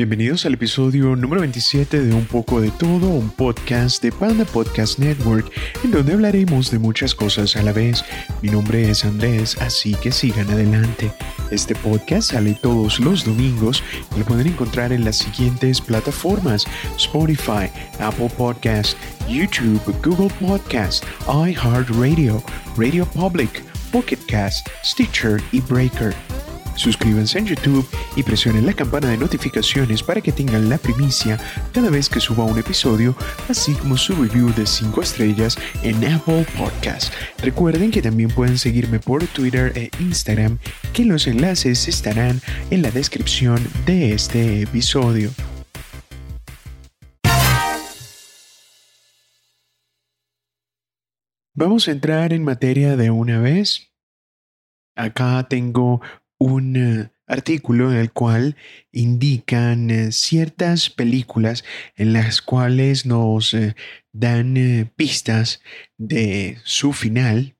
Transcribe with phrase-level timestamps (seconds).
[0.00, 4.98] Bienvenidos al episodio número 27 de Un poco de todo, un podcast de Panda Podcast
[4.98, 5.52] Network,
[5.84, 8.02] en donde hablaremos de muchas cosas a la vez.
[8.40, 11.12] Mi nombre es Andrés, así que sigan adelante.
[11.50, 13.82] Este podcast sale todos los domingos
[14.16, 16.64] y lo pueden encontrar en las siguientes plataformas:
[16.96, 18.96] Spotify, Apple Podcast,
[19.28, 22.42] YouTube, Google Podcast, iHeartRadio,
[22.78, 26.14] Radio Public, Pocket Cast, Stitcher y Breaker.
[26.80, 31.38] Suscríbanse en YouTube y presionen la campana de notificaciones para que tengan la primicia
[31.74, 33.14] cada vez que suba un episodio,
[33.50, 37.12] así como su review de 5 estrellas en Apple Podcast.
[37.42, 40.58] Recuerden que también pueden seguirme por Twitter e Instagram,
[40.94, 42.40] que los enlaces estarán
[42.70, 45.30] en la descripción de este episodio.
[51.52, 53.90] Vamos a entrar en materia de una vez.
[54.96, 56.00] Acá tengo
[56.40, 58.56] un eh, artículo en el cual
[58.90, 61.64] indican eh, ciertas películas
[61.96, 63.76] en las cuales nos eh,
[64.12, 65.60] dan pistas
[65.98, 67.56] de su final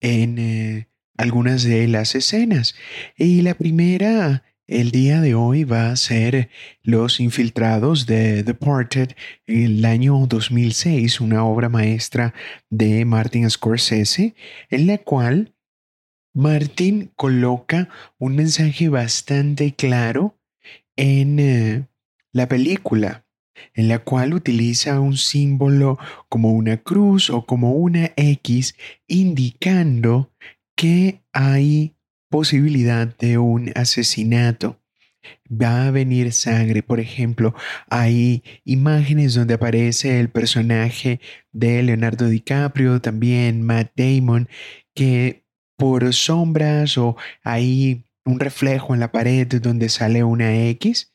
[0.00, 2.74] en algunas de las escenas.
[3.16, 6.48] Y la primera el día de hoy va a ser
[6.82, 9.10] Los Infiltrados de Departed,
[9.46, 12.32] el año 2006, una obra maestra
[12.70, 14.34] de Martin Scorsese,
[14.70, 15.54] en la cual
[16.34, 17.88] Martin coloca
[18.18, 20.38] un mensaje bastante claro
[20.96, 21.88] en eh,
[22.32, 23.26] la película,
[23.74, 28.74] en la cual utiliza un símbolo como una cruz o como una X,
[29.06, 30.32] indicando
[30.74, 31.94] que hay
[32.30, 34.80] posibilidad de un asesinato.
[35.48, 37.54] Va a venir sangre, por ejemplo,
[37.88, 41.20] hay imágenes donde aparece el personaje
[41.52, 44.48] de Leonardo DiCaprio, también Matt Damon,
[44.94, 45.41] que
[45.82, 51.12] por sombras o hay un reflejo en la pared donde sale una X,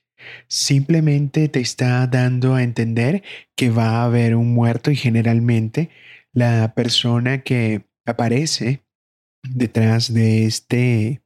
[0.49, 3.23] simplemente te está dando a entender
[3.55, 5.89] que va a haber un muerto y generalmente
[6.33, 8.83] la persona que aparece
[9.41, 11.21] detrás de este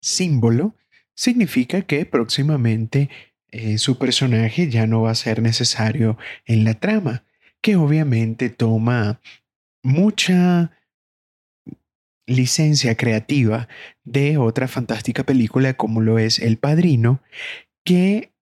[0.00, 0.74] símbolo
[1.14, 3.08] significa que próximamente
[3.52, 7.22] eh, su personaje ya no va a ser necesario en la trama,
[7.60, 9.20] que obviamente toma
[9.84, 10.72] mucha
[12.32, 13.68] licencia creativa
[14.04, 17.22] de otra fantástica película como lo es El Padrino,
[17.84, 18.32] que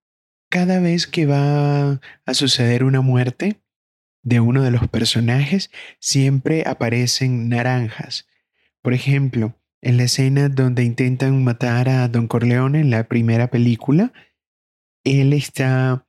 [0.49, 3.61] cada vez que va a suceder una muerte
[4.23, 8.27] de uno de los personajes, siempre aparecen naranjas.
[8.83, 14.12] Por ejemplo, en la escena donde intentan matar a Don Corleone en la primera película,
[15.05, 16.07] él está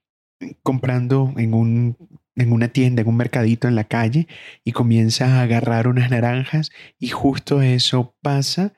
[0.63, 4.27] comprando en un en una tienda, en un mercadito en la calle
[4.63, 8.73] y comienza a agarrar unas naranjas y justo eso pasa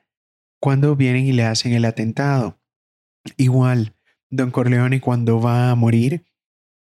[0.60, 2.60] cuando vienen y le hacen el atentado.
[3.36, 3.94] Igual,
[4.30, 6.24] Don Corleone cuando va a morir,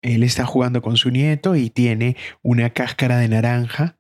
[0.03, 3.99] él está jugando con su nieto y tiene una cáscara de naranja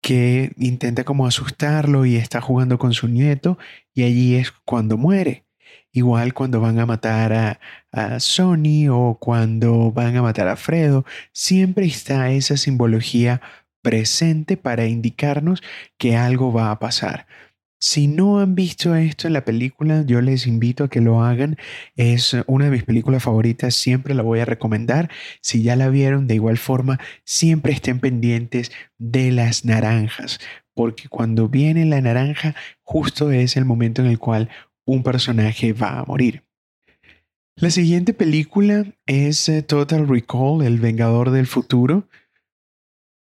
[0.00, 3.58] que intenta como asustarlo y está jugando con su nieto
[3.94, 5.46] y allí es cuando muere.
[5.92, 7.60] Igual cuando van a matar a,
[7.92, 13.40] a Sony o cuando van a matar a Fredo, siempre está esa simbología
[13.82, 15.62] presente para indicarnos
[15.98, 17.26] que algo va a pasar.
[17.80, 21.56] Si no han visto esto en la película, yo les invito a que lo hagan.
[21.94, 25.10] Es una de mis películas favoritas, siempre la voy a recomendar.
[25.42, 30.40] Si ya la vieron, de igual forma, siempre estén pendientes de las naranjas,
[30.74, 34.48] porque cuando viene la naranja, justo es el momento en el cual
[34.84, 36.47] un personaje va a morir.
[37.60, 42.08] La siguiente película es eh, Total Recall, El Vengador del Futuro,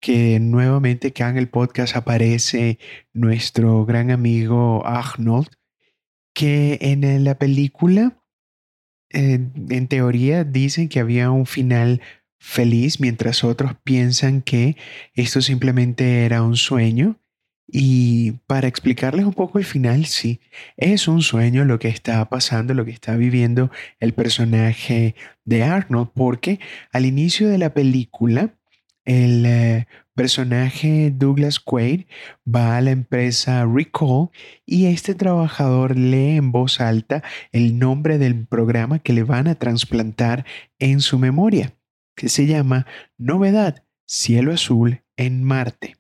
[0.01, 2.77] que nuevamente acá en el podcast aparece
[3.13, 5.47] nuestro gran amigo Arnold,
[6.33, 8.21] que en la película,
[9.09, 12.01] en teoría, dicen que había un final
[12.37, 14.75] feliz, mientras otros piensan que
[15.13, 17.21] esto simplemente era un sueño
[17.67, 20.39] y para explicarles un poco el final, sí,
[20.77, 25.15] es un sueño lo que está pasando, lo que está viviendo el personaje
[25.45, 26.59] de Arnold, porque
[26.91, 28.53] al inicio de la película,
[29.03, 32.05] el eh, personaje Douglas Quaid
[32.47, 34.29] va a la empresa Recall
[34.65, 39.55] y este trabajador lee en voz alta el nombre del programa que le van a
[39.55, 40.45] trasplantar
[40.79, 41.75] en su memoria,
[42.15, 45.95] que se llama Novedad, Cielo Azul en Marte.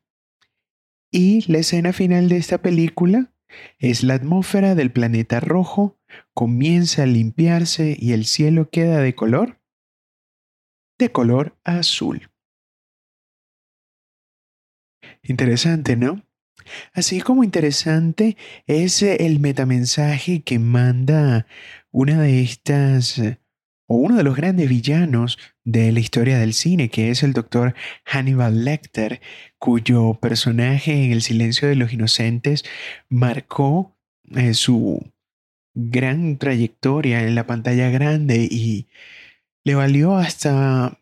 [1.17, 3.31] Y la escena final de esta película
[3.79, 5.97] es la atmósfera del planeta rojo
[6.33, 9.61] comienza a limpiarse y el cielo queda de color
[10.99, 12.29] de color azul.
[15.23, 16.21] Interesante, ¿no?
[16.91, 18.35] Así como interesante
[18.67, 21.47] es el metamensaje que manda
[21.91, 23.21] una de estas
[23.87, 27.75] o uno de los grandes villanos de la historia del cine, que es el doctor
[28.05, 29.21] Hannibal Lecter,
[29.59, 32.63] cuyo personaje en El silencio de los inocentes
[33.09, 33.95] marcó
[34.35, 35.11] eh, su
[35.73, 38.87] gran trayectoria en la pantalla grande y
[39.63, 40.99] le valió hasta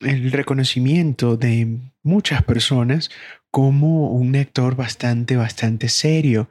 [0.00, 3.10] el reconocimiento de muchas personas
[3.50, 6.48] como un actor bastante, bastante serio,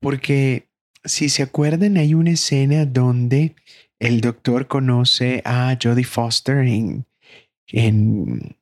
[0.00, 0.68] porque
[1.04, 3.54] si se acuerdan hay una escena donde
[4.04, 7.06] el doctor conoce a Jodie Foster en,
[7.68, 8.58] en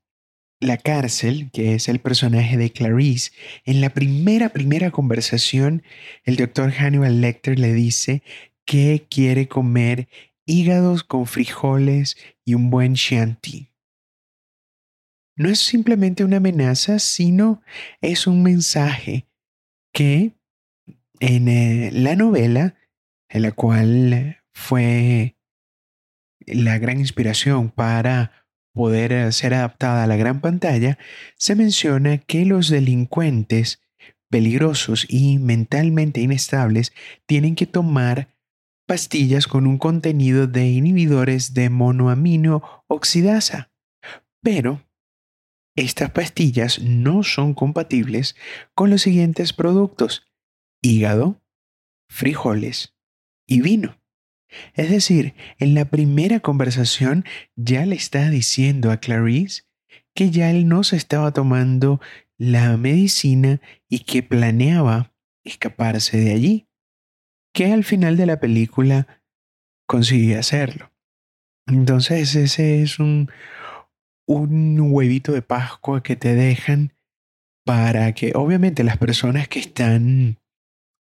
[0.61, 3.33] la cárcel, que es el personaje de Clarice.
[3.65, 5.83] En la primera, primera conversación,
[6.23, 8.23] el doctor Hannibal Lecter le dice
[8.65, 10.09] que quiere comer
[10.47, 13.73] hígados con frijoles y un buen shanty.
[15.35, 17.63] No es simplemente una amenaza, sino
[18.01, 19.27] es un mensaje
[19.93, 20.37] que
[21.19, 22.77] en eh, la novela,
[23.29, 25.37] en la cual fue
[26.47, 30.99] la gran inspiración para poder eh, ser adaptada a la gran pantalla,
[31.37, 33.83] se menciona que los delincuentes
[34.31, 36.93] peligrosos y mentalmente inestables
[37.27, 38.35] tienen que tomar
[38.87, 43.71] pastillas con un contenido de inhibidores de monoamino oxidasa.
[44.43, 44.83] Pero
[45.77, 48.37] estas pastillas no son compatibles
[48.75, 50.27] con los siguientes productos:
[50.83, 51.41] hígado,
[52.09, 52.95] frijoles
[53.47, 54.02] y vino.
[54.75, 57.25] Es decir, en la primera conversación
[57.57, 59.63] ya le está diciendo a Clarice
[60.15, 62.01] que ya él no se estaba tomando
[62.39, 65.15] la medicina y que planeaba
[65.45, 66.69] escaparse de allí,
[67.55, 69.23] que al final de la película
[69.87, 70.93] consigue hacerlo.
[71.67, 73.31] Entonces ese es un,
[74.27, 76.95] un huevito de Pascua que te dejan
[77.65, 80.42] para que obviamente las personas que están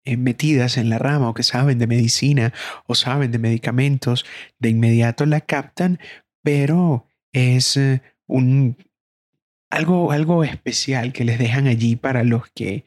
[0.05, 2.53] metidas en la rama o que saben de medicina
[2.87, 4.25] o saben de medicamentos,
[4.59, 5.99] de inmediato la captan,
[6.43, 8.77] pero es eh, un,
[9.71, 12.85] algo, algo especial que les dejan allí para los que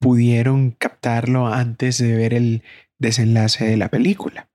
[0.00, 2.62] pudieron captarlo antes de ver el
[2.98, 4.48] desenlace de la película.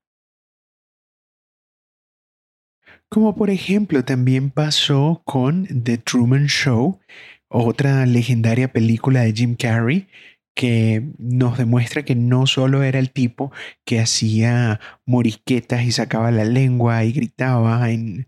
[3.10, 7.00] Como por ejemplo también pasó con The Truman Show,
[7.48, 10.08] otra legendaria película de Jim Carrey,
[10.58, 13.52] que nos demuestra que no solo era el tipo
[13.84, 18.26] que hacía morisquetas y sacaba la lengua y gritaba en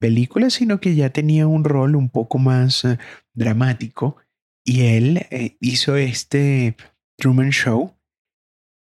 [0.00, 2.98] películas, sino que ya tenía un rol un poco más eh,
[3.32, 4.16] dramático.
[4.64, 6.74] Y él eh, hizo este
[7.16, 7.94] Truman Show.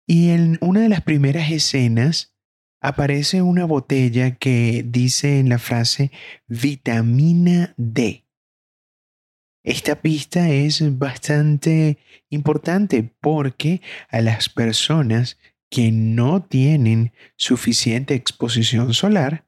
[0.08, 2.34] Y en una de las primeras escenas
[2.82, 6.10] aparece una botella que dice en la frase
[6.48, 8.27] vitamina D.
[9.68, 11.98] Esta pista es bastante
[12.30, 15.38] importante porque a las personas
[15.70, 19.46] que no tienen suficiente exposición solar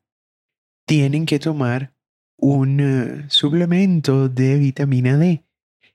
[0.85, 1.95] tienen que tomar
[2.35, 5.45] un eh, suplemento de vitamina D.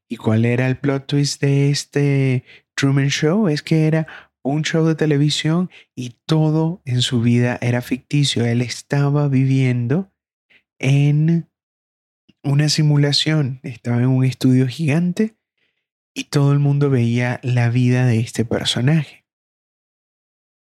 [0.09, 3.49] ¿Y cuál era el plot twist de este Truman Show?
[3.49, 4.07] Es que era
[4.43, 8.47] un show de televisión y todo en su vida era ficticio.
[8.47, 10.11] Él estaba viviendo
[10.79, 11.47] en
[12.45, 15.37] una simulación, estaba en un estudio gigante
[16.15, 19.25] y todo el mundo veía la vida de este personaje.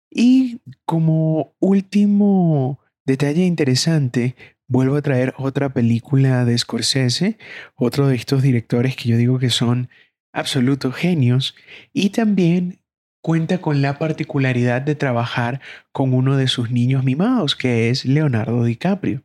[0.09, 4.35] Y como último detalle interesante,
[4.67, 7.37] vuelvo a traer otra película de Scorsese,
[7.75, 9.89] otro de estos directores que yo digo que son
[10.33, 11.55] absolutos genios,
[11.93, 12.79] y también
[13.21, 15.61] cuenta con la particularidad de trabajar
[15.91, 19.23] con uno de sus niños mimados, que es Leonardo DiCaprio.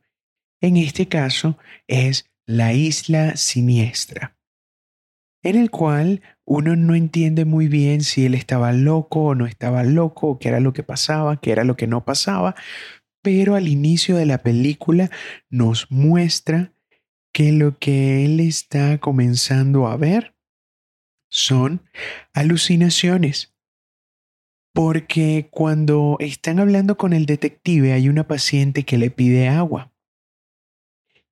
[0.60, 4.36] En este caso es la isla siniestra,
[5.42, 9.82] en el cual uno no entiende muy bien si él estaba loco o no estaba
[9.82, 12.54] loco, qué era lo que pasaba, qué era lo que no pasaba,
[13.20, 15.10] pero al inicio de la película
[15.50, 16.72] nos muestra
[17.32, 20.36] que lo que él está comenzando a ver
[21.28, 21.82] son
[22.32, 23.54] alucinaciones.
[24.72, 29.92] Porque cuando están hablando con el detective hay una paciente que le pide agua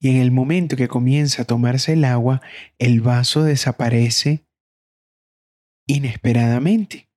[0.04, 2.42] y en el momento que comienza a tomarse el agua,
[2.78, 4.44] el vaso desaparece
[5.86, 7.08] inesperadamente.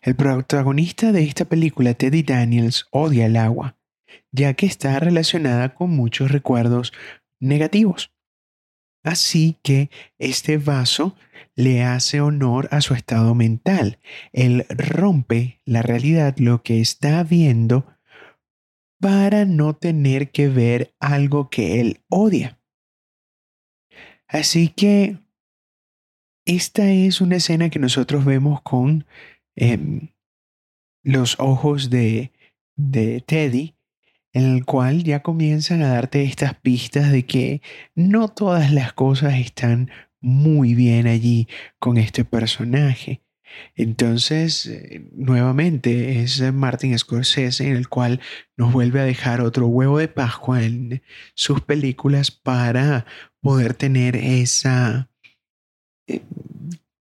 [0.00, 3.78] El protagonista de esta película, Teddy Daniels, odia el agua,
[4.30, 6.92] ya que está relacionada con muchos recuerdos
[7.40, 8.12] negativos.
[9.02, 11.16] Así que este vaso
[11.56, 13.98] le hace honor a su estado mental.
[14.32, 17.91] Él rompe la realidad, lo que está viendo,
[19.02, 22.60] para no tener que ver algo que él odia.
[24.28, 25.18] Así que
[26.46, 29.04] esta es una escena que nosotros vemos con
[29.56, 30.10] em,
[31.02, 32.30] los ojos de,
[32.76, 33.74] de Teddy
[34.32, 37.60] en el cual ya comienzan a darte estas pistas de que
[37.96, 39.90] no todas las cosas están
[40.20, 41.48] muy bien allí
[41.80, 43.20] con este personaje.
[43.74, 48.20] Entonces, eh, nuevamente es Martin Scorsese en el cual
[48.56, 51.02] nos vuelve a dejar otro huevo de Pascua en
[51.34, 53.06] sus películas para
[53.40, 55.10] poder tener esa
[56.06, 56.22] eh,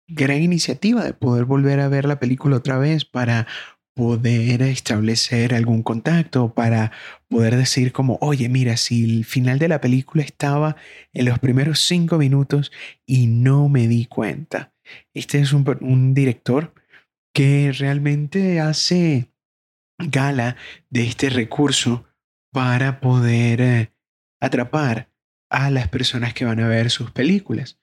[0.07, 3.47] gran iniciativa de poder volver a ver la película otra vez para
[3.99, 6.93] poder establecer algún contacto, para
[7.27, 10.77] poder decir como, oye, mira, si el final de la película estaba
[11.13, 12.71] en los primeros cinco minutos
[13.05, 14.73] y no me di cuenta.
[15.15, 16.75] Este es un, director
[17.33, 19.31] que realmente hace
[19.99, 20.57] gala
[20.91, 22.07] de este recurso
[22.53, 23.93] para poder eh,
[24.41, 25.11] atrapar
[25.51, 27.81] a las personas que van a ver sus películas.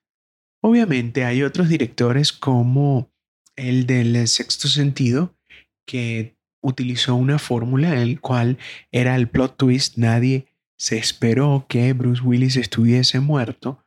[0.62, 3.12] Obviamente hay otros directores como
[3.56, 5.36] el del sexto sentido,
[5.86, 8.58] que utilizó una fórmula en la cual
[8.92, 10.48] era el plot twist, nadie
[10.78, 13.85] se esperó que Bruce Willis estuviese muerto,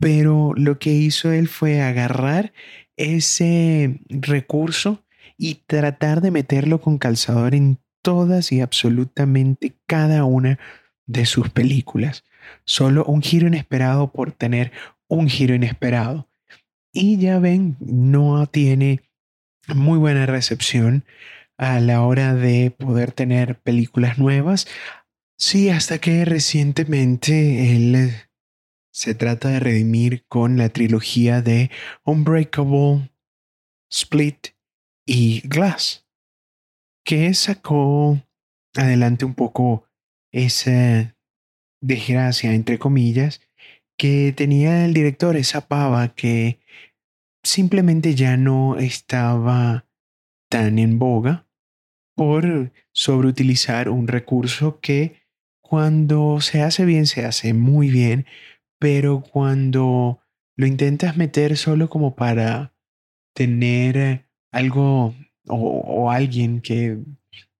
[0.00, 2.52] pero lo que hizo él fue agarrar
[2.96, 5.04] ese recurso
[5.36, 10.58] y tratar de meterlo con calzador en todas y absolutamente cada una
[11.06, 12.24] de sus películas.
[12.64, 14.72] Solo un giro inesperado por tener
[15.08, 16.28] un giro inesperado.
[16.92, 19.02] Y ya ven, no tiene
[19.74, 21.04] muy buena recepción
[21.58, 24.66] a la hora de poder tener películas nuevas.
[25.36, 28.12] Sí, hasta que recientemente él
[28.92, 31.70] se trata de redimir con la trilogía de
[32.04, 33.10] Unbreakable,
[33.90, 34.48] Split
[35.06, 36.06] y Glass,
[37.04, 38.20] que sacó
[38.74, 39.84] adelante un poco
[40.32, 41.16] esa
[41.80, 43.40] desgracia, entre comillas,
[43.96, 46.60] que tenía el director, esa pava que
[47.42, 49.86] simplemente ya no estaba
[50.48, 51.46] tan en boga
[52.14, 55.20] por sobreutilizar un recurso que
[55.62, 58.26] cuando se hace bien, se hace muy bien,
[58.80, 60.20] pero cuando
[60.56, 62.72] lo intentas meter solo como para
[63.34, 65.14] tener algo
[65.46, 66.98] o, alguien que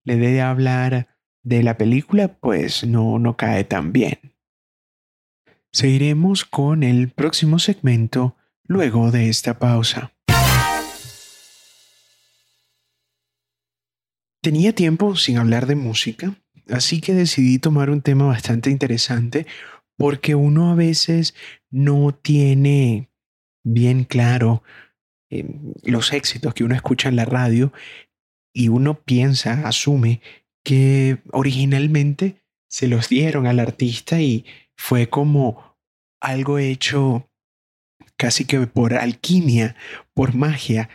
[0.05, 1.09] le dé de hablar
[1.43, 4.19] de la película, pues no, no cae tan bien.
[5.73, 10.13] Seguiremos con el próximo segmento luego de esta pausa.
[14.43, 16.35] Tenía tiempo sin hablar de música,
[16.71, 19.47] así que decidí tomar un tema bastante interesante
[20.01, 21.35] porque uno a veces
[21.71, 23.11] no tiene
[23.63, 24.63] bien claro
[25.29, 27.71] em, los éxitos que uno escucha en la radio
[28.55, 30.23] y uno piensa, asume
[30.65, 35.77] que originalmente se los dieron al artista y fue como
[36.19, 37.31] algo hecho
[38.17, 39.77] casi que por alquimia,
[40.15, 40.89] por magia,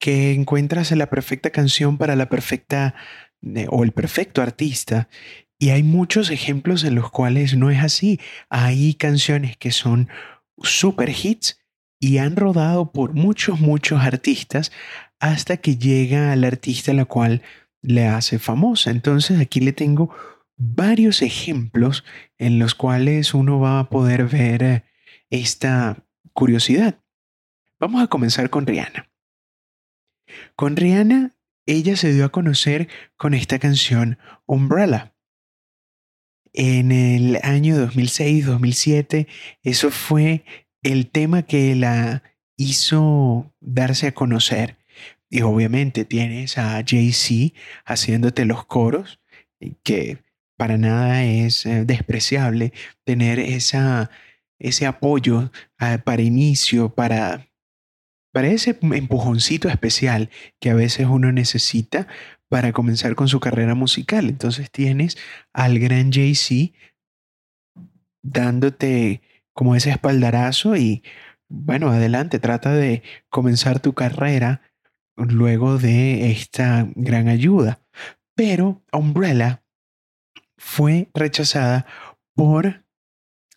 [0.00, 2.94] que encuentras la perfecta canción para la perfecta
[3.42, 5.10] eh, o el perfecto artista.
[5.62, 8.18] Y hay muchos ejemplos en los cuales no es así.
[8.48, 10.08] Hay canciones que son
[10.60, 11.60] super hits
[12.00, 14.72] y han rodado por muchos, muchos artistas
[15.20, 17.42] hasta que llega al artista a la cual
[17.80, 18.90] le hace famosa.
[18.90, 20.12] Entonces aquí le tengo
[20.56, 22.02] varios ejemplos
[22.38, 24.84] en los cuales uno va a poder ver eh,
[25.30, 26.98] esta curiosidad.
[27.78, 29.12] Vamos a comenzar con Rihanna.
[30.56, 35.11] Con Rihanna, ella se dio a conocer con esta canción Umbrella.
[36.52, 39.26] En el año 2006-2007,
[39.62, 40.44] eso fue
[40.82, 42.22] el tema que la
[42.56, 44.76] hizo darse a conocer.
[45.30, 47.54] Y obviamente tienes a Jay-Z
[47.86, 49.20] haciéndote los coros,
[49.82, 50.18] que
[50.58, 52.72] para nada es eh, despreciable
[53.04, 54.10] tener esa
[54.62, 57.48] ese apoyo ah, para inicio, para,
[58.32, 60.30] para ese empujoncito especial
[60.60, 62.06] que a veces uno necesita
[62.52, 64.28] para comenzar con su carrera musical.
[64.28, 65.16] Entonces tienes
[65.54, 66.76] al gran Jay-Z
[68.22, 69.22] dándote
[69.54, 71.02] como ese espaldarazo y
[71.48, 74.60] bueno, adelante, trata de comenzar tu carrera
[75.16, 77.80] luego de esta gran ayuda.
[78.34, 79.64] Pero Umbrella
[80.58, 81.86] fue rechazada
[82.34, 82.84] por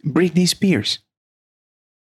[0.04, 1.06] Britney Spears.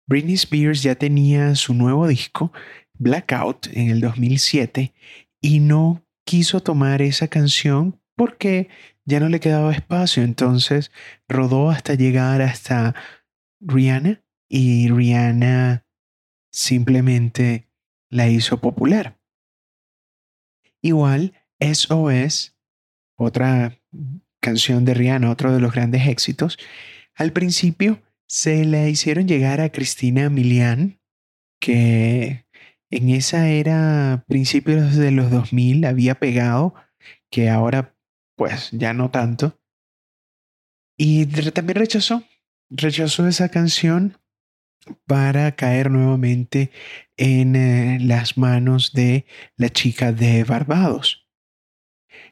[0.08, 2.54] Britney Spears ya tenía su nuevo disco,
[2.94, 4.94] Blackout, en el 2007
[5.42, 8.70] y no quiso tomar esa canción porque
[9.06, 10.24] ya no le quedaba espacio.
[10.24, 10.92] Entonces
[11.28, 12.96] rodó hasta llegar hasta
[13.62, 15.86] Rihanna y Rihanna
[16.52, 17.70] simplemente
[18.10, 19.20] la hizo popular.
[20.82, 22.56] Igual, SOS,
[23.18, 23.80] otra
[24.40, 26.58] canción de Rihanna, otro de los grandes éxitos,
[27.16, 31.00] al principio se le hicieron llegar a Cristina Milian,
[31.60, 32.45] que
[32.90, 36.74] en esa era principios de los 2000 había pegado,
[37.30, 37.96] que ahora
[38.36, 39.60] pues ya no tanto,
[40.98, 42.24] Y también rechazó,
[42.70, 44.18] rechazó esa canción
[45.06, 46.72] para caer nuevamente
[47.18, 49.26] en eh, las manos de
[49.58, 51.28] la chica de Barbados.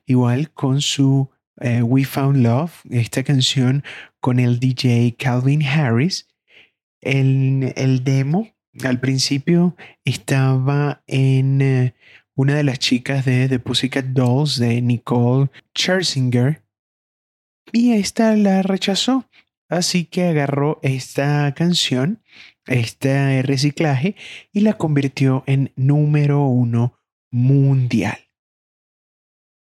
[0.05, 3.83] Igual con su eh, We Found Love, esta canción
[4.19, 6.27] con el DJ Calvin Harris,
[7.01, 8.52] el, el demo
[8.83, 9.75] al principio
[10.05, 11.95] estaba en eh,
[12.35, 16.63] una de las chicas de The Pussycat Dolls de Nicole Scherzinger
[17.71, 19.29] y esta la rechazó.
[19.69, 22.21] Así que agarró esta canción,
[22.67, 24.15] este reciclaje,
[24.51, 26.99] y la convirtió en número uno
[27.31, 28.17] mundial.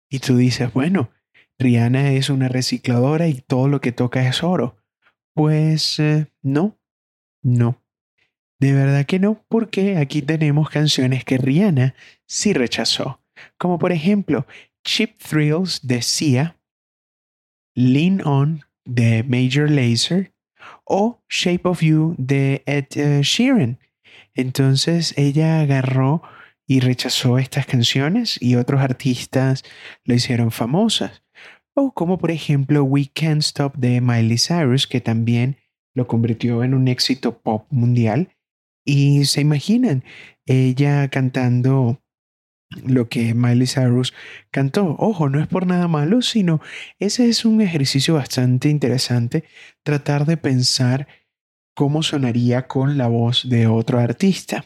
[0.09, 1.11] Y tú dices, bueno,
[1.59, 4.77] Rihanna es una recicladora y todo lo que toca es oro.
[5.35, 6.79] Pues eh, no,
[7.43, 7.83] no.
[8.59, 13.21] De verdad que no, porque aquí tenemos canciones que Rihanna sí rechazó,
[13.57, 14.45] como por ejemplo
[14.83, 16.57] Cheap Thrills de Sia,
[17.73, 20.33] Lean On de Major Lazer
[20.83, 23.79] o Shape of You de Ed eh, Sheeran.
[24.33, 26.21] Entonces ella agarró
[26.67, 29.63] y rechazó estas canciones y otros artistas
[30.03, 31.23] lo hicieron famosas.
[31.73, 35.57] O como por ejemplo We Can't Stop de Miley Cyrus, que también
[35.95, 38.35] lo convirtió en un éxito pop mundial
[38.89, 40.03] y se imaginan
[40.47, 42.01] ella cantando
[42.83, 44.15] lo que Miley Cyrus
[44.49, 44.95] cantó.
[44.97, 46.59] Ojo, no es por nada malo, sino
[46.97, 49.43] ese es un ejercicio bastante interesante,
[49.83, 51.07] tratar de pensar
[51.75, 54.65] cómo sonaría con la voz de otro artista.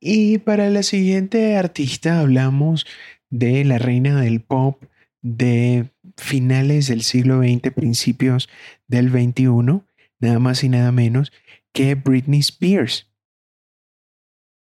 [0.00, 2.86] Y para la siguiente artista hablamos
[3.30, 4.82] de la reina del pop
[5.22, 8.50] de finales del siglo XX, principios
[8.86, 9.82] del XXI,
[10.22, 11.32] nada más y nada menos
[11.72, 13.10] que Britney Spears.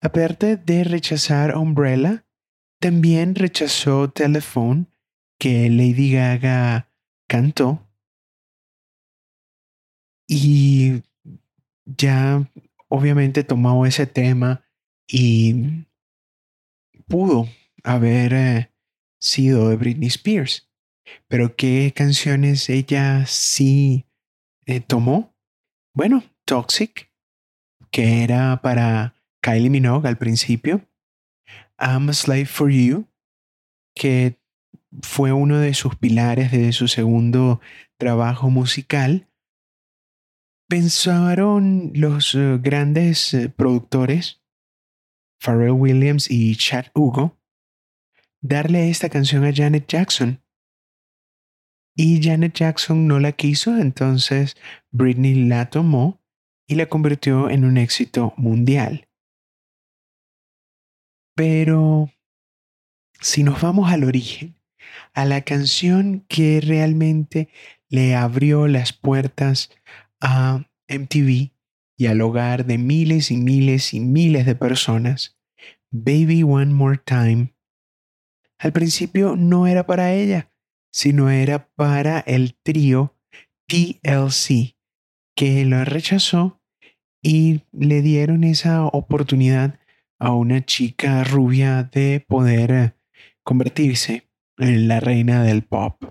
[0.01, 2.27] Aparte de rechazar Umbrella,
[2.81, 4.87] también rechazó Telephone,
[5.39, 6.89] que Lady Gaga
[7.29, 7.89] cantó.
[10.27, 11.03] Y
[11.85, 12.51] ya
[12.89, 14.65] obviamente tomó ese tema
[15.07, 15.85] y
[17.07, 17.49] pudo
[17.85, 18.71] haber eh,
[19.21, 20.69] sido de Britney Spears.
[21.29, 24.07] Pero ¿qué canciones ella sí
[24.67, 25.32] eh, tomó?
[25.95, 27.13] Bueno, Toxic,
[27.91, 30.89] que era para Kylie Minogue al principio.
[31.79, 33.09] I'm a Slave for You,
[33.95, 34.41] que
[35.03, 37.61] fue uno de sus pilares de su segundo
[37.99, 39.29] trabajo musical.
[40.67, 44.43] Pensaron los eh, grandes eh, productores,
[45.41, 47.39] Pharrell Williams y Chad Hugo,
[48.41, 50.42] darle esta canción a Janet Jackson
[51.95, 54.57] y Janet Jackson no la quiso, entonces
[54.91, 56.21] Britney la tomó
[56.67, 59.09] y la convirtió en un éxito mundial.
[61.35, 62.11] Pero
[63.21, 64.57] si nos vamos al origen,
[65.15, 67.49] a la canción que realmente
[67.89, 69.71] le abrió las puertas
[70.21, 71.53] a MTV
[71.97, 75.39] y al hogar de miles y miles y miles de personas,
[75.91, 77.55] Baby One More Time,
[78.59, 80.52] al principio no era para ella
[80.93, 83.17] sino era para el trío
[83.67, 84.77] TLC,
[85.35, 86.61] que lo rechazó
[87.23, 89.81] y le dieron esa oportunidad
[90.19, 92.95] a una chica rubia de poder eh,
[93.43, 94.29] convertirse
[94.59, 96.05] en la reina del pop.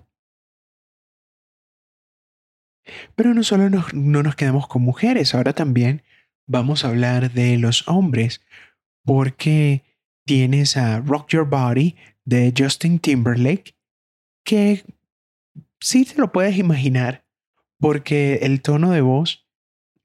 [3.15, 6.03] Pero no solo no nos quedamos con mujeres, ahora también
[6.47, 8.41] vamos a hablar de los hombres,
[9.05, 9.83] porque
[10.25, 13.75] tienes a Rock Your Body de Justin Timberlake,
[14.43, 14.83] que
[15.79, 17.25] sí te lo puedes imaginar,
[17.79, 19.47] porque el tono de voz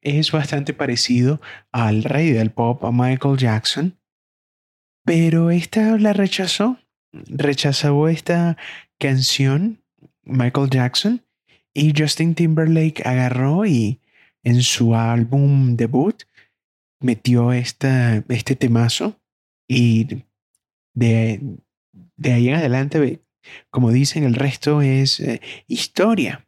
[0.00, 1.40] es bastante parecido
[1.72, 3.98] al rey del pop, a Michael Jackson,
[5.04, 6.78] pero esta la rechazó,
[7.12, 8.56] rechazó esta
[8.98, 9.82] canción,
[10.24, 11.24] Michael Jackson,
[11.74, 14.00] y Justin Timberlake agarró y
[14.42, 16.22] en su álbum debut
[17.00, 19.20] metió esta, este temazo
[19.68, 20.24] y
[20.94, 21.40] de,
[22.16, 23.20] de ahí en adelante
[23.70, 26.46] como dicen, el resto es eh, historia.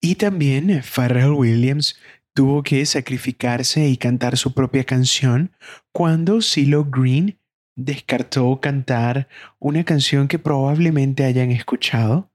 [0.00, 1.98] Y también eh, Pharrell Williams
[2.34, 5.52] tuvo que sacrificarse y cantar su propia canción
[5.92, 7.38] cuando CeeLo Green
[7.76, 12.30] descartó cantar una canción que probablemente hayan escuchado,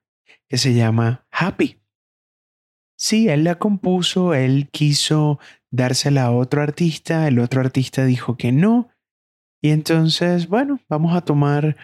[0.50, 1.80] que se llama Happy.
[2.98, 5.40] Sí, él la compuso, él quiso
[5.72, 8.94] dársela a otro artista, el otro artista dijo que no,
[9.64, 11.78] y entonces, bueno, vamos a tomar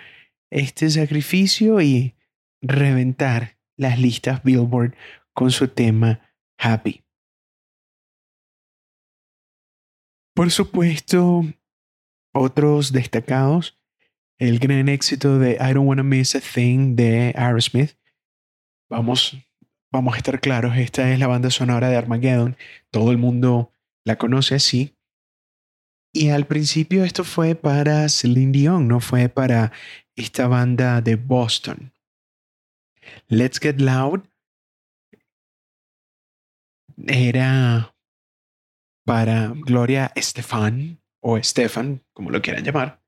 [0.51, 2.15] este sacrificio y
[2.61, 4.95] reventar las listas Billboard
[5.33, 6.21] con su tema
[6.57, 7.03] Happy.
[10.35, 11.43] Por supuesto,
[12.33, 13.77] otros destacados,
[14.37, 17.97] el gran éxito de I Don't Wanna Miss a Thing de Aerosmith,
[18.89, 19.37] vamos,
[19.91, 22.57] vamos a estar claros, esta es la banda sonora de Armageddon,
[22.89, 23.71] todo el mundo
[24.05, 24.95] la conoce así.
[26.13, 29.71] Y al principio esto fue para Celine Dion, no fue para
[30.19, 31.93] esta banda de Boston.
[33.27, 34.21] Let's Get Loud
[37.07, 37.95] era
[39.05, 43.01] para Gloria Estefan o Estefan, como lo quieran llamar,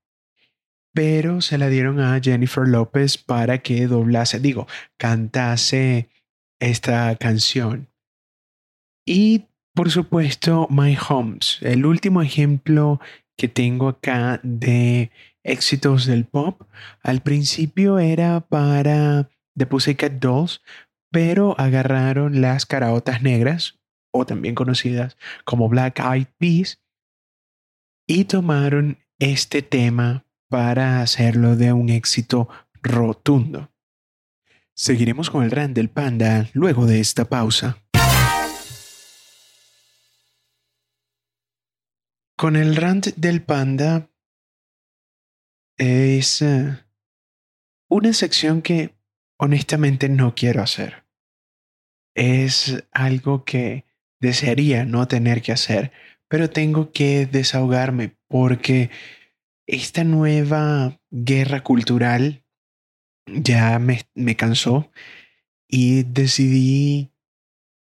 [0.93, 6.09] pero se la dieron a Jennifer López para que doblase, digo, cantase
[6.59, 7.89] esta canción.
[9.05, 12.99] Y por supuesto, My Homes, el último ejemplo
[13.37, 15.11] que tengo acá de
[15.43, 16.61] éxitos del pop,
[17.03, 20.61] al principio era para The Pussycat Dolls,
[21.11, 23.79] pero agarraron las caraotas negras,
[24.11, 26.81] o también conocidas como Black Eyed Peas,
[28.07, 32.49] y tomaron este tema para hacerlo de un éxito
[32.81, 33.71] rotundo.
[34.73, 37.77] Seguiremos con el rant del panda luego de esta pausa.
[42.35, 44.10] Con el rant del panda
[45.81, 46.77] es eh,
[47.89, 48.93] una sección que
[49.39, 51.05] honestamente no quiero hacer.
[52.13, 53.85] Es algo que
[54.19, 55.91] desearía no tener que hacer,
[56.27, 58.91] pero tengo que desahogarme porque
[59.65, 62.43] esta nueva guerra cultural
[63.25, 64.91] ya me, me cansó
[65.67, 67.11] y decidí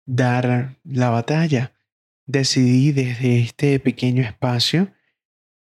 [0.06, 1.74] dar la batalla.
[2.28, 4.94] Decidí desde este pequeño espacio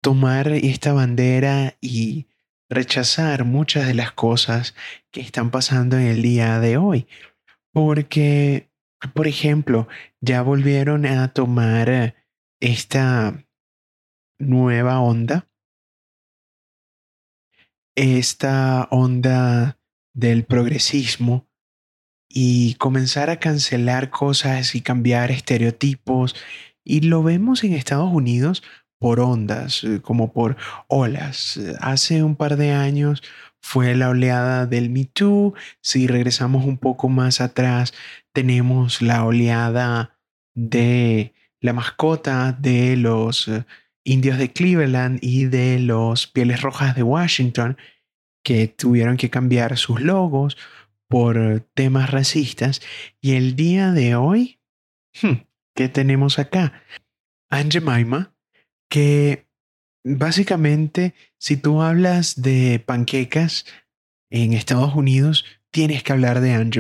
[0.04, 2.28] tomar esta bandera y
[2.70, 4.76] rechazar muchas de las cosas
[5.10, 7.08] que están pasando en el día de hoy.
[7.72, 8.70] Porque,
[9.16, 9.88] por ejemplo,
[10.22, 12.16] ya volvieron a tomar
[12.60, 13.44] esta
[14.38, 15.48] nueva onda
[17.96, 19.78] esta onda
[20.14, 21.48] del progresismo
[22.30, 26.36] y comenzar a cancelar cosas y cambiar estereotipos.
[26.84, 28.64] Y lo vemos en Estados Unidos
[29.04, 30.56] por ondas, eh, como por
[30.88, 31.60] olas.
[31.82, 33.22] Hace un par de años
[33.60, 35.54] fue la oleada del Me Too.
[35.82, 37.94] Si regresamos un poco más atrás,
[38.32, 40.18] tenemos la oleada
[40.56, 43.66] de la mascota de los eh,
[44.06, 47.76] indios de Cleveland y de los Pieles Rojas de Washington,
[48.42, 50.56] que tuvieron que cambiar sus logos
[51.10, 52.80] por temas racistas.
[53.20, 54.62] Y el día de hoy,
[55.22, 55.44] hmm,
[55.76, 56.72] ¿qué tenemos acá?
[57.50, 58.33] Aunt Jemima,
[58.94, 59.48] que
[60.04, 63.66] básicamente si tú hablas de panquecas
[64.30, 66.76] en Estados Unidos, tienes que hablar de Aunt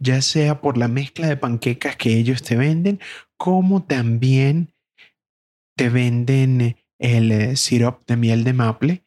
[0.00, 2.98] ya sea por la mezcla de panquecas que ellos te venden,
[3.36, 4.74] como también
[5.76, 9.04] te venden el eh, sirop de miel de maple,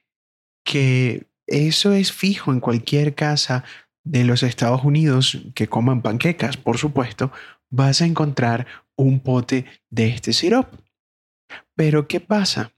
[0.63, 3.65] que eso es fijo en cualquier casa
[4.05, 7.33] de los Estados Unidos que coman panquecas, por supuesto,
[7.69, 10.73] vas a encontrar un pote de este sirop.
[11.81, 12.73] Pero ¿qué pasa?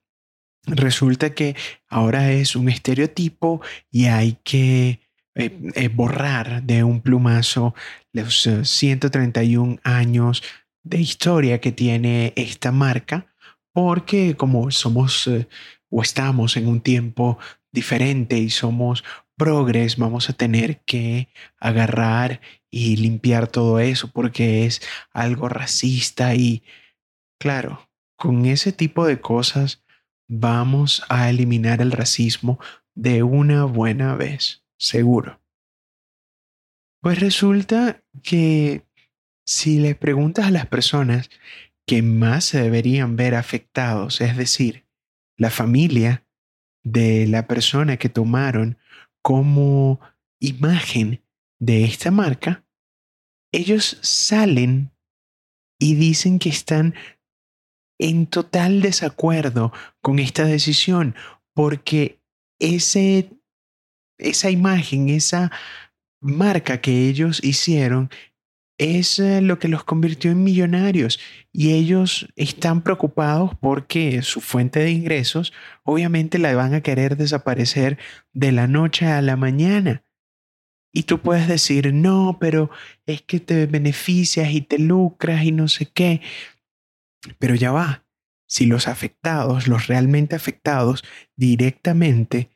[0.65, 1.57] Resulta que
[1.89, 3.59] ahora es un estereotipo
[3.91, 5.01] y hay que
[5.35, 7.75] eh, eh, borrar de un plumazo
[8.13, 10.41] los 131 años
[10.83, 13.27] de historia que tiene esta marca
[13.73, 15.49] porque como somos eh,
[15.89, 17.37] o estamos en un tiempo
[17.73, 19.03] diferente y somos
[19.35, 21.27] progres, vamos a tener que
[21.59, 22.39] agarrar
[22.71, 26.63] y limpiar todo eso porque es algo racista y
[27.37, 29.83] claro, con ese tipo de cosas
[30.27, 32.59] vamos a eliminar el racismo
[32.95, 35.41] de una buena vez, seguro.
[37.01, 38.85] Pues resulta que
[39.45, 41.29] si le preguntas a las personas
[41.85, 44.85] que más se deberían ver afectados, es decir,
[45.37, 46.25] la familia
[46.83, 48.77] de la persona que tomaron
[49.21, 49.99] como
[50.39, 51.23] imagen
[51.59, 52.65] de esta marca,
[53.51, 54.91] ellos salen
[55.79, 56.95] y dicen que están
[57.99, 61.15] en total desacuerdo con esta decisión
[61.53, 62.19] porque
[62.59, 63.29] ese,
[64.17, 65.51] esa imagen, esa
[66.19, 68.09] marca que ellos hicieron
[68.77, 71.19] es eh, lo que los convirtió en millonarios
[71.51, 75.53] y ellos están preocupados porque su fuente de ingresos
[75.83, 77.99] obviamente la van a querer desaparecer
[78.33, 80.03] de la noche a la mañana.
[80.95, 82.69] Y tú puedes decir, no, pero
[83.07, 86.21] es que te beneficias y te lucras y no sé qué.
[87.39, 88.05] Pero ya va,
[88.47, 91.03] si los afectados, los realmente afectados
[91.35, 92.49] directamente,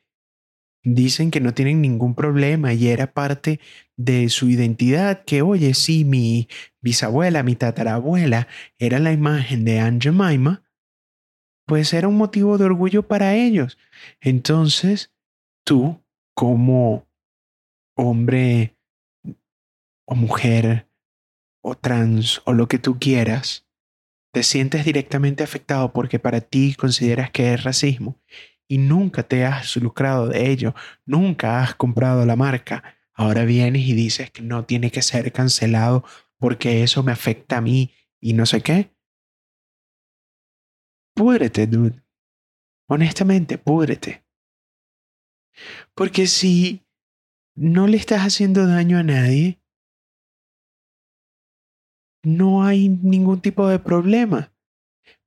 [0.84, 3.60] dicen que no tienen ningún problema y era parte
[3.96, 6.48] de su identidad que, oye, sí, mi
[6.80, 10.64] bisabuela, mi tatarabuela era la imagen de Aunt Jemima,
[11.66, 13.76] pues era un motivo de orgullo para ellos.
[14.20, 15.12] Entonces,
[15.64, 16.02] tú,
[16.34, 17.06] como
[17.96, 18.76] hombre
[20.06, 20.88] o mujer
[21.62, 23.67] o trans o lo que tú quieras,
[24.32, 28.20] te sientes directamente afectado porque para ti consideras que es racismo
[28.68, 30.74] y nunca te has lucrado de ello,
[31.06, 36.04] nunca has comprado la marca, ahora vienes y dices que no tiene que ser cancelado
[36.38, 38.94] porque eso me afecta a mí y no sé qué.
[41.14, 42.02] Púdrete, dude.
[42.88, 44.24] Honestamente, púdrete.
[45.94, 46.86] Porque si
[47.56, 49.60] no le estás haciendo daño a nadie,
[52.22, 54.52] no hay ningún tipo de problema.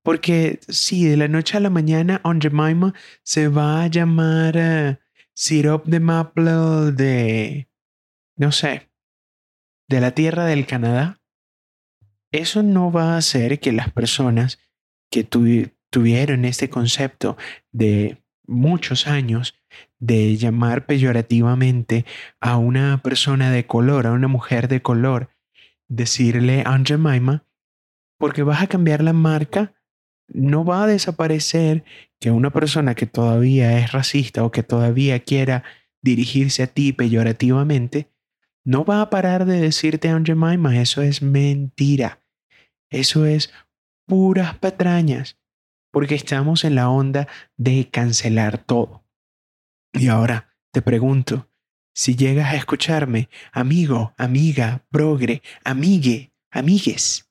[0.03, 4.97] Porque si de la noche a la mañana On Jemima se va a llamar uh,
[5.33, 7.69] Syrup de Maple de,
[8.35, 8.89] no sé,
[9.87, 11.21] de la tierra del Canadá,
[12.31, 14.59] eso no va a hacer que las personas
[15.11, 17.37] que tuvieron este concepto
[17.71, 19.55] de muchos años
[19.99, 22.05] de llamar peyorativamente
[22.39, 25.29] a una persona de color, a una mujer de color,
[25.91, 27.45] decirle Aunt Jemima,
[28.17, 29.73] porque vas a cambiar la marca,
[30.27, 31.83] no va a desaparecer
[32.19, 35.63] que una persona que todavía es racista o que todavía quiera
[36.01, 38.09] dirigirse a ti peyorativamente,
[38.63, 42.23] no va a parar de decirte Aunt Jemima, eso es mentira,
[42.89, 43.51] eso es
[44.07, 45.39] puras patrañas,
[45.91, 47.27] porque estamos en la onda
[47.57, 49.03] de cancelar todo.
[49.93, 51.50] Y ahora te pregunto,
[51.93, 57.29] si llegas a escucharme, amigo, amiga, progre, amigue, amigues,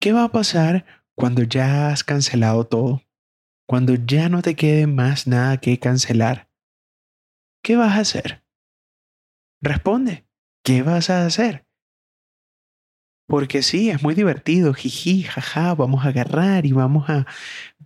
[0.00, 3.02] ¿qué va a pasar cuando ya has cancelado todo?
[3.66, 6.48] Cuando ya no te quede más nada que cancelar.
[7.62, 8.44] ¿Qué vas a hacer?
[9.60, 10.26] Responde,
[10.64, 11.67] ¿qué vas a hacer?
[13.28, 17.26] Porque sí, es muy divertido, jiji, jaja, vamos a agarrar y vamos a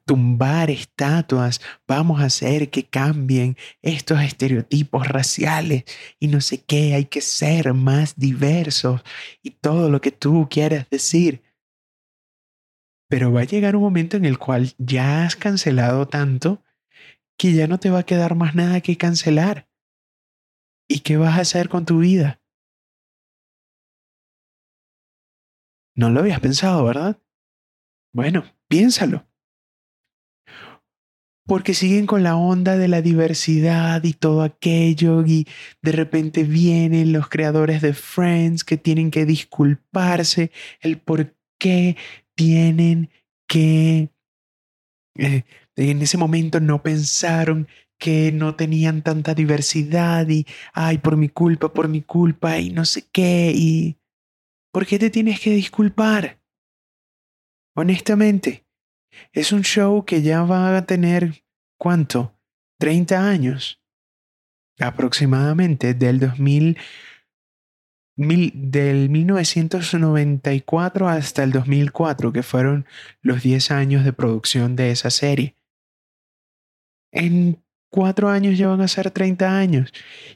[0.04, 5.82] tumbar estatuas, vamos a hacer que cambien estos estereotipos raciales
[6.20, 9.02] y no sé qué, hay que ser más diversos
[9.42, 11.42] y todo lo que tú quieras decir.
[13.08, 16.62] Pero va a llegar un momento en el cual ya has cancelado tanto
[17.36, 19.68] que ya no te va a quedar más nada que cancelar.
[20.88, 22.41] ¿Y qué vas a hacer con tu vida?
[25.94, 27.20] No lo habías pensado, ¿verdad?
[28.14, 29.26] Bueno, piénsalo.
[31.44, 35.46] Porque siguen con la onda de la diversidad y todo aquello y
[35.82, 41.96] de repente vienen los creadores de Friends que tienen que disculparse el por qué
[42.34, 43.10] tienen
[43.48, 44.10] que...
[45.18, 45.44] Eh,
[45.76, 47.66] en ese momento no pensaron
[47.98, 52.84] que no tenían tanta diversidad y, ay, por mi culpa, por mi culpa y no
[52.84, 53.98] sé qué y...
[54.72, 56.40] ¿Por qué te tienes que disculpar?
[57.76, 58.66] Honestamente,
[59.32, 61.44] es un show que ya va a tener,
[61.78, 62.34] ¿cuánto?
[62.78, 63.82] 30 años.
[64.80, 66.78] Aproximadamente del 2000,
[68.16, 72.86] del 1994 hasta el 2004, que fueron
[73.20, 75.54] los 10 años de producción de esa serie.
[77.12, 79.92] En cuatro años ya van a ser 30 años.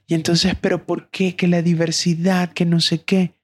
[0.07, 1.37] Y entonces, ¿pero por qué?
[1.37, 3.37] Que la diversidad, que no sé qué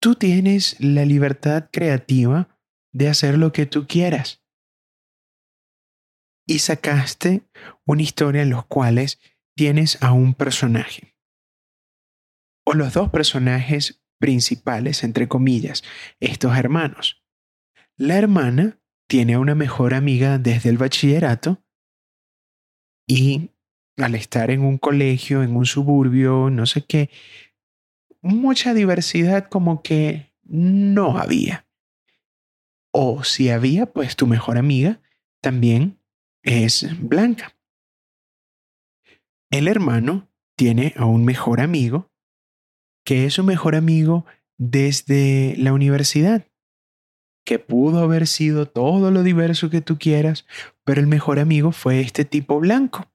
[0.00, 2.58] tú tienes la libertad creativa
[2.92, 4.44] de hacer lo que tú quieras.
[6.46, 7.42] Y sacaste
[7.84, 9.20] una historia en los cuales
[9.54, 11.16] tienes a un personaje.
[12.64, 15.82] O los dos personajes principales, entre comillas,
[16.20, 17.22] estos hermanos.
[17.96, 21.62] La hermana tiene una mejor amiga desde el bachillerato
[23.06, 23.50] y
[23.96, 27.10] al estar en un colegio, en un suburbio, no sé qué,
[28.22, 31.66] mucha diversidad como que no había.
[32.92, 35.00] O si había, pues tu mejor amiga
[35.40, 36.00] también
[36.42, 37.54] es blanca.
[39.50, 42.10] El hermano tiene a un mejor amigo
[43.04, 44.26] que es su mejor amigo
[44.58, 46.46] desde la universidad,
[47.46, 50.46] que pudo haber sido todo lo diverso que tú quieras,
[50.84, 53.10] pero el mejor amigo fue este tipo blanco.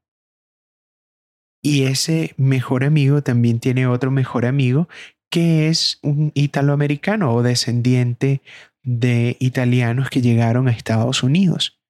[1.65, 4.89] Y ese mejor amigo también tiene otro mejor amigo
[5.31, 8.41] que es un italoamericano o descendiente
[8.83, 11.81] de italianos que llegaron a Estados Unidos.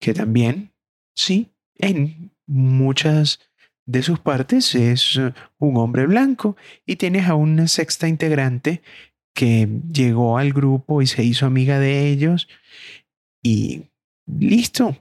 [0.00, 0.70] Que también,
[1.16, 3.40] sí, en muchas
[3.86, 8.82] de sus partes es un hombre blanco y tienes a una sexta integrante
[9.34, 12.48] que llegó al grupo y se hizo amiga de ellos
[13.42, 13.86] y
[14.26, 14.96] listo.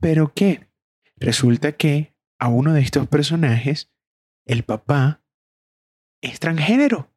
[0.00, 0.68] Pero ¿qué?
[1.16, 3.90] Resulta que a uno de estos personajes,
[4.46, 5.22] el papá
[6.20, 7.10] es transgénero.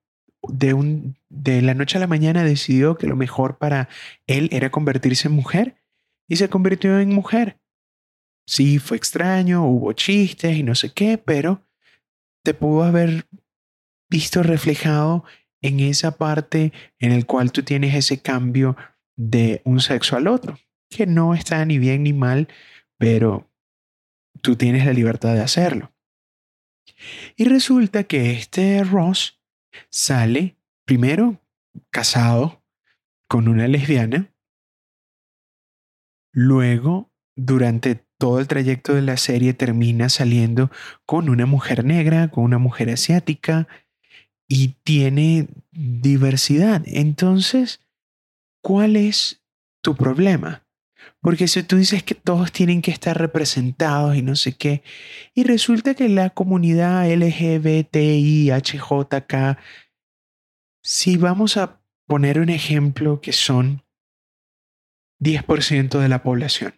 [0.47, 3.89] De, un, de la noche a la mañana decidió que lo mejor para
[4.25, 5.75] él era convertirse en mujer
[6.27, 7.59] y se convirtió en mujer.
[8.47, 11.63] Sí, fue extraño, hubo chistes y no sé qué, pero
[12.43, 13.27] te pudo haber
[14.09, 15.23] visto reflejado
[15.61, 18.75] en esa parte en el cual tú tienes ese cambio
[19.15, 20.57] de un sexo al otro,
[20.89, 22.47] que no está ni bien ni mal,
[22.97, 23.50] pero
[24.41, 25.91] tú tienes la libertad de hacerlo.
[27.35, 29.41] Y resulta que este Ross
[29.89, 31.41] sale primero
[31.89, 32.63] casado
[33.27, 34.33] con una lesbiana,
[36.33, 40.69] luego durante todo el trayecto de la serie termina saliendo
[41.05, 43.67] con una mujer negra, con una mujer asiática
[44.47, 46.83] y tiene diversidad.
[46.85, 47.79] Entonces,
[48.61, 49.41] ¿cuál es
[49.81, 50.67] tu problema?
[51.19, 54.83] Porque si tú dices que todos tienen que estar representados y no sé qué,
[55.33, 58.53] y resulta que la comunidad LGBTIHJK,
[60.83, 63.83] si vamos a poner un ejemplo que son
[65.21, 66.73] 10% de la población.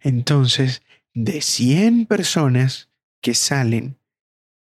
[0.00, 3.98] Entonces, de 100 personas que salen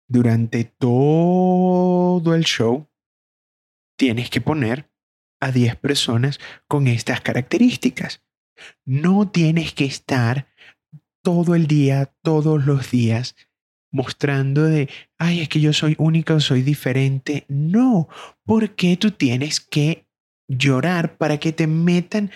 [0.07, 2.87] durante todo el show,
[3.97, 4.90] tienes que poner
[5.41, 8.23] a 10 personas con estas características.
[8.85, 10.47] No tienes que estar
[11.21, 13.35] todo el día, todos los días,
[13.91, 17.45] mostrando de, ay, es que yo soy única o soy diferente.
[17.49, 18.07] No,
[18.45, 20.07] porque tú tienes que
[20.47, 22.31] llorar para que te metan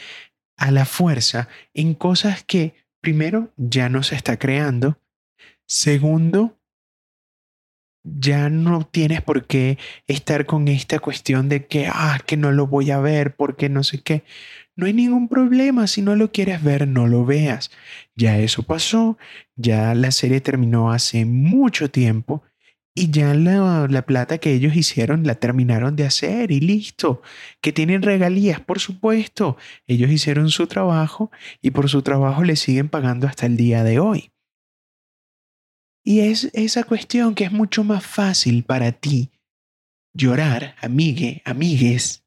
[0.58, 5.00] a la fuerza en cosas que, primero, ya no se está creando.
[5.68, 6.58] Segundo,
[8.06, 12.68] ya no tienes por qué estar con esta cuestión de que, ah, que no lo
[12.68, 14.24] voy a ver porque no sé qué.
[14.76, 17.72] No hay ningún problema, si no lo quieres ver, no lo veas.
[18.16, 19.18] Ya eso pasó,
[19.56, 22.44] ya la serie terminó hace mucho tiempo
[22.94, 27.22] y ya la, la, plata que ellos hicieron la terminaron de hacer y listo.
[27.62, 29.58] Que tienen regalías, por supuesto.
[29.88, 34.00] Ellos hicieron su trabajo y por su trabajo le siguen pagando hasta el día de
[34.00, 34.32] hoy.
[36.08, 39.32] Y es esa cuestión que es mucho más fácil para ti
[40.14, 42.24] llorar, amigue, amigues.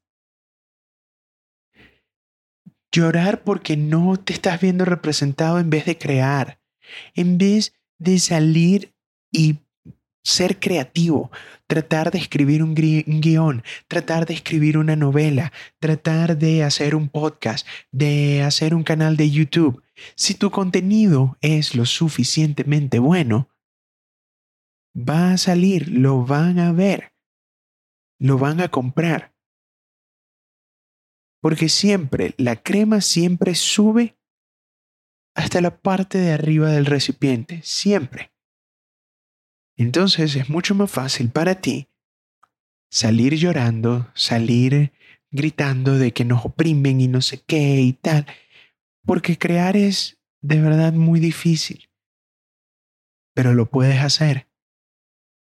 [2.91, 6.59] Llorar porque no te estás viendo representado en vez de crear,
[7.15, 8.93] en vez de salir
[9.31, 9.59] y
[10.23, 11.31] ser creativo,
[11.67, 17.65] tratar de escribir un, guion, tratar de escribir una novela, tratar de hacer un podcast,
[17.91, 19.81] de hacer un canal de YouTube.
[20.15, 23.47] Si tu contenido es lo suficientemente bueno,
[24.95, 27.13] va a salir, lo van a ver,
[28.19, 29.33] lo van a comprar.
[31.41, 34.17] Porque siempre, la crema siempre sube
[35.35, 38.33] hasta la parte de arriba del recipiente, siempre.
[39.77, 41.87] Entonces es mucho más fácil para ti
[42.91, 44.91] salir llorando, salir
[45.31, 48.25] gritando de que nos oprimen y no sé qué y tal,
[49.05, 51.89] porque crear es de verdad muy difícil,
[53.33, 54.48] pero lo puedes hacer.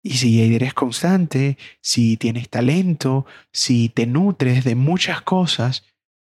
[0.03, 5.85] Y si eres constante, si tienes talento, si te nutres de muchas cosas,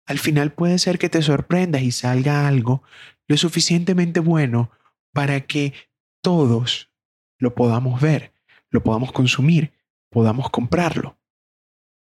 [0.05, 2.83] al final puede ser que te sorprendas y salga algo
[3.27, 4.71] lo suficientemente bueno
[5.13, 5.73] para que
[6.21, 6.91] todos
[7.37, 8.33] lo podamos ver,
[8.69, 9.71] lo podamos consumir,
[10.09, 11.17] podamos comprarlo.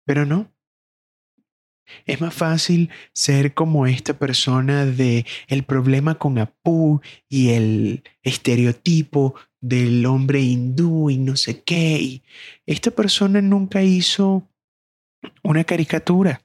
[0.05, 0.51] Pero no.
[2.07, 9.35] Es más fácil ser como esta persona de el problema con Apu y el estereotipo
[9.63, 11.99] del hombre hindú y no sé qué.
[11.99, 12.23] Y
[12.67, 14.47] esta persona nunca hizo
[15.43, 16.43] una caricatura,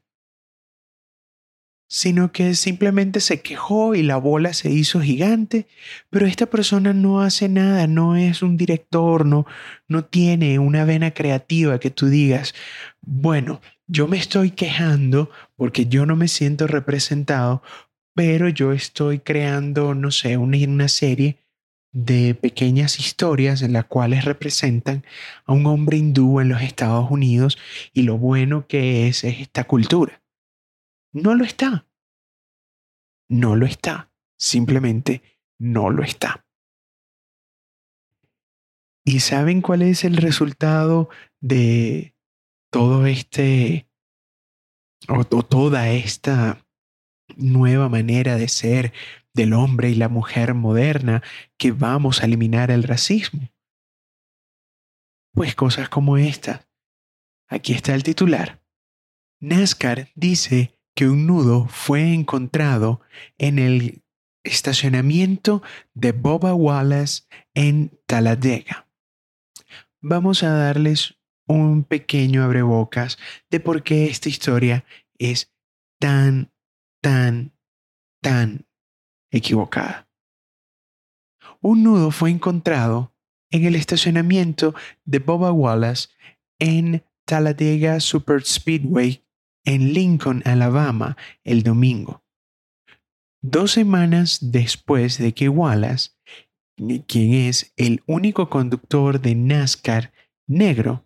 [1.90, 5.68] sino que simplemente se quejó y la bola se hizo gigante,
[6.10, 9.46] pero esta persona no hace nada, no es un director, no,
[9.88, 12.54] no tiene una vena creativa que tú digas,
[13.02, 17.64] bueno, yo me estoy quejando porque yo no me siento representado,
[18.14, 21.47] pero yo estoy creando, no sé, una, una serie
[21.98, 25.04] de pequeñas historias en las cuales representan
[25.46, 27.58] a un hombre hindú en los Estados Unidos
[27.92, 30.22] y lo bueno que es, esta cultura.
[31.12, 31.88] No lo está.
[33.28, 34.12] No lo está.
[34.38, 35.24] Simplemente
[35.58, 36.46] no lo está.
[39.04, 41.10] ¿Y saben cuál es el resultado
[41.42, 42.14] de
[42.72, 43.90] todo este
[45.08, 46.64] o toda esta
[47.38, 48.94] nueva manera de ser
[49.38, 51.24] del hombre y la mujer moderna
[51.58, 53.50] que vamos a eliminar el racismo.
[55.34, 56.68] Pues cosas como esta.
[57.48, 58.62] Aquí está el titular.
[59.40, 63.02] NASCAR dice que un nudo fue encontrado
[63.38, 64.04] en el
[64.44, 65.62] estacionamiento
[65.94, 67.24] de Boba Wallace
[67.54, 68.88] en Talladega.
[70.02, 73.20] Vamos a darles un pequeño abrebocas
[73.52, 74.86] de por qué esta historia
[75.20, 75.54] es
[76.00, 76.52] tan,
[77.02, 77.54] tan,
[78.22, 78.67] tan
[79.32, 80.10] equivocada.
[81.62, 83.14] Un nudo fue encontrado
[83.52, 84.74] en el estacionamiento
[85.06, 86.10] de Boba Wallace
[86.60, 89.24] en Talladega Super Speedway
[89.66, 92.24] en Lincoln, Alabama, el domingo.
[93.42, 96.12] Dos semanas después de que Wallace,
[97.08, 100.14] quien es el único conductor de NASCAR
[100.48, 101.06] negro,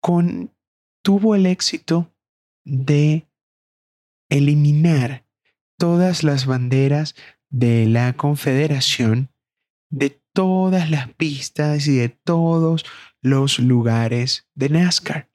[0.00, 0.54] con,
[1.02, 2.14] tuvo el éxito
[2.64, 3.28] de
[4.28, 5.26] eliminar
[5.80, 7.16] todas las banderas
[7.48, 9.30] de la Confederación
[9.88, 12.84] de todas las pistas y de todos
[13.22, 15.30] los lugares de NASCAR.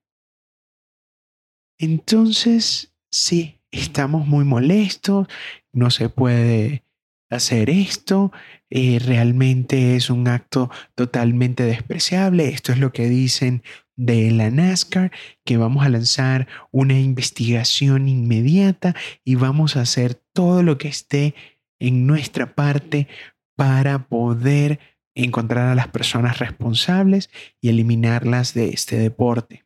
[1.80, 5.28] Entonces, sí, estamos muy molestos,
[5.74, 6.85] no se puede
[7.30, 8.32] hacer esto,
[8.70, 13.64] eh, realmente es un acto totalmente despreciable, esto es lo que dicen
[13.96, 15.12] de la NASCAR,
[15.46, 21.34] que vamos a lanzar una investigación inmediata y vamos a hacer todo lo que esté
[21.80, 23.08] en nuestra parte
[23.56, 24.80] para poder
[25.16, 27.30] encontrar a las personas responsables
[27.62, 29.66] y eliminarlas de este deporte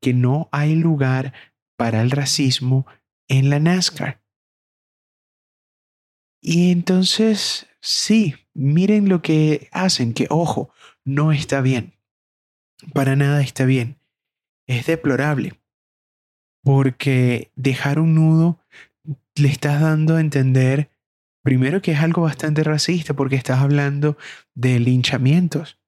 [0.00, 1.32] que no hay lugar
[1.76, 2.86] para el racismo
[3.28, 4.20] en la NASCAR.
[6.42, 10.74] Y entonces, sí, miren lo que hacen, que ojo,
[11.04, 11.94] no está bien.
[12.92, 13.96] Para nada está bien.
[14.66, 15.60] Es deplorable.
[16.64, 18.60] Porque dejar un nudo
[19.36, 20.90] le estás dando a entender,
[21.42, 24.18] primero que es algo bastante racista, porque estás hablando
[24.54, 25.78] de linchamientos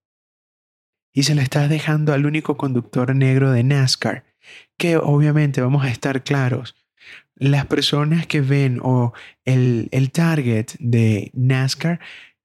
[1.13, 4.25] y se la estás dejando al único conductor negro de NASCAR,
[4.77, 6.75] que obviamente vamos a estar claros,
[7.37, 9.13] las personas que ven o
[9.45, 12.01] el, el target de NASCAR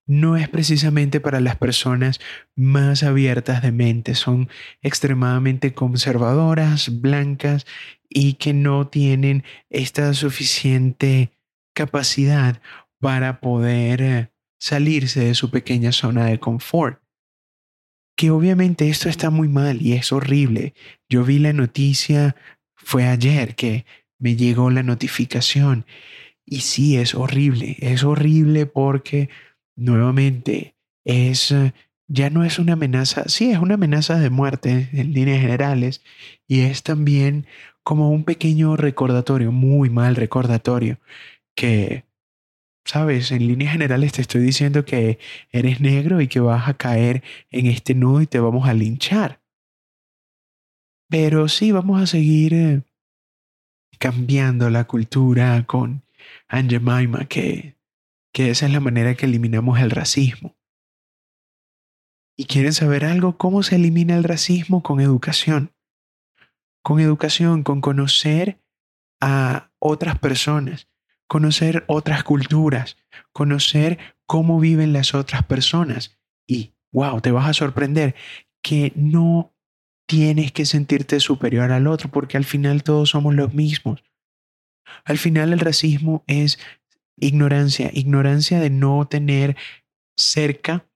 [0.06, 2.20] no es precisamente para las personas
[2.56, 4.50] más abiertas de mente, son
[4.82, 7.68] extremadamente conservadoras, blancas
[8.10, 11.32] y que no tienen esta suficiente
[11.74, 12.60] capacidad
[13.00, 17.00] para poder eh, salirse de su pequeña zona de confort
[18.20, 20.74] que obviamente esto está muy mal y es horrible.
[21.08, 22.36] Yo vi la noticia,
[22.76, 23.86] fue ayer que
[24.20, 25.86] me llegó la notificación
[26.46, 29.30] y sí, es horrible, es horrible porque
[29.76, 31.54] nuevamente es,
[32.08, 36.04] ya no es una amenaza, sí, es una amenaza de muerte en líneas generales
[36.48, 37.46] y es también
[37.84, 41.00] como un pequeño recordatorio, muy mal recordatorio,
[41.56, 42.06] que
[42.86, 45.20] sabes, en líneas generales te estoy diciendo que
[45.52, 49.42] eres negro y que vas a caer en este nudo y te vamos a linchar.
[51.10, 52.82] Pero sí, vamos a seguir eh,
[53.98, 56.04] cambiando la cultura con
[56.48, 57.78] Aunt Jemima, que,
[58.32, 60.56] que esa es la manera que eliminamos el racismo.
[62.38, 63.38] ¿Y quieren saber algo?
[63.38, 64.82] ¿Cómo se elimina el racismo?
[64.82, 65.74] Con educación.
[66.82, 68.62] Con educación, con conocer
[69.20, 70.90] a otras personas
[71.30, 72.98] conocer otras culturas,
[73.32, 76.20] conocer cómo viven las otras personas.
[76.48, 78.16] Y, wow, te vas a sorprender
[78.62, 79.54] que no
[80.10, 84.04] tienes que sentirte superior al otro porque al final todos somos los mismos.
[85.06, 86.58] Al final el racismo es
[87.16, 89.56] ignorancia, ignorancia de no tener
[90.18, 90.88] cerca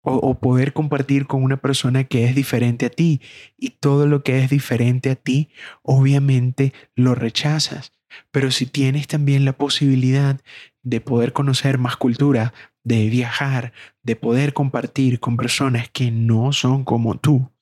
[0.00, 3.20] o, poder compartir con una persona que es diferente a ti.
[3.58, 5.50] Y todo lo que es diferente a ti,
[5.82, 7.92] obviamente lo rechazas.
[8.30, 10.40] Pero si tienes también la posibilidad
[10.82, 12.54] de poder conocer más cultura,
[12.84, 17.52] de viajar, de poder compartir con personas que no son como tú,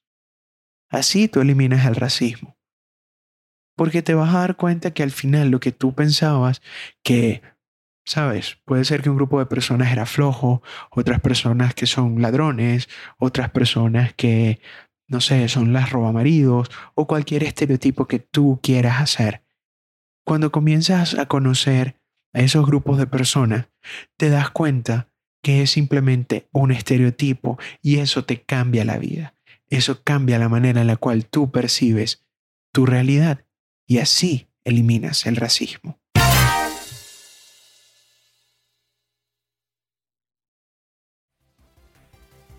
[0.91, 2.57] así tú eliminas el racismo.
[3.77, 6.61] Porque te vas a dar cuenta que al final lo que tú pensabas
[7.03, 7.41] que,
[8.05, 12.89] sabes, puede ser que un grupo de personas era flojo, otras personas que son ladrones,
[13.19, 14.61] otras personas que,
[15.09, 19.43] no sé, son las robamaridos o cualquier estereotipo que tú quieras hacer
[20.31, 21.97] cuando comienzas a conocer
[22.33, 23.69] a esos grupos de personas,
[24.17, 25.09] te das cuenta
[25.43, 29.35] que es simplemente un estereotipo y eso te cambia la vida.
[29.71, 32.27] Eso cambia la manera en la cual tú percibes
[32.73, 33.45] tu realidad
[33.87, 36.01] y así eliminas el racismo.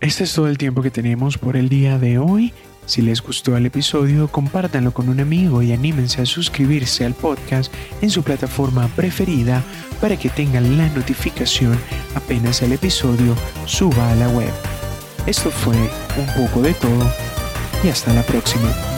[0.00, 2.52] Este es todo el tiempo que tenemos por el día de hoy.
[2.86, 7.72] Si les gustó el episodio, compártanlo con un amigo y anímense a suscribirse al podcast
[8.00, 9.62] en su plataforma preferida
[10.00, 11.78] para que tengan la notificación
[12.16, 13.36] apenas el episodio
[13.66, 14.81] suba a la web.
[15.26, 17.10] Esto fue un poco de todo
[17.84, 18.91] y hasta la próxima.